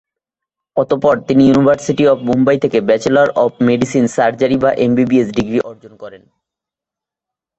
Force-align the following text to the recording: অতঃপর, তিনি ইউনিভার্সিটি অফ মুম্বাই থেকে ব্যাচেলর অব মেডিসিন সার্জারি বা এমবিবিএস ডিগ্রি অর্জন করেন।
অতঃপর, 0.77 1.15
তিনি 1.27 1.43
ইউনিভার্সিটি 1.45 2.03
অফ 2.07 2.17
মুম্বাই 2.29 2.57
থেকে 2.59 2.77
ব্যাচেলর 2.81 3.29
অব 3.43 3.51
মেডিসিন 3.67 4.05
সার্জারি 4.15 4.57
বা 4.63 4.71
এমবিবিএস 4.85 5.29
ডিগ্রি 5.37 5.59
অর্জন 5.69 5.93
করেন। 5.95 6.23